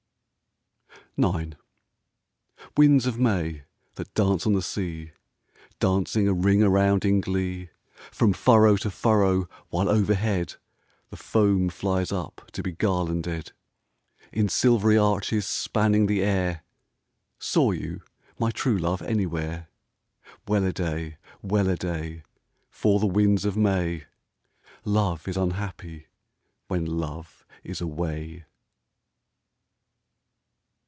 IX 1.17 1.55
Winds 2.75 3.05
of 3.05 3.19
May, 3.19 3.65
that 3.93 4.11
dance 4.15 4.47
on 4.47 4.53
the 4.53 4.61
sea, 4.61 5.11
Dancing 5.77 6.27
a 6.27 6.33
ring 6.33 6.63
around 6.63 7.03
in 7.05 7.21
glee 7.21 7.69
From 8.11 8.31
furrow 8.33 8.75
to 8.77 8.89
furrow, 8.89 9.47
while 9.69 9.87
overhead 9.89 10.55
The 11.11 11.17
foam 11.17 11.69
flies 11.69 12.11
up 12.11 12.49
to 12.53 12.63
be 12.63 12.71
garlanded, 12.71 13.51
In 14.31 14.47
silvery 14.49 14.97
arches 14.97 15.45
spanning 15.45 16.07
the 16.07 16.23
air, 16.23 16.63
Saw 17.37 17.69
you 17.71 18.01
my 18.39 18.49
true 18.49 18.77
love 18.79 19.01
anywhere? 19.03 19.67
Welladay! 20.47 21.17
Welladay! 21.43 22.23
For 22.71 22.99
the 22.99 23.05
winds 23.05 23.45
of 23.45 23.55
May! 23.57 24.05
Love 24.85 25.27
is 25.27 25.37
unhappy 25.37 26.07
when 26.67 26.85
love 26.85 27.45
is 27.63 27.79
away 27.81 28.45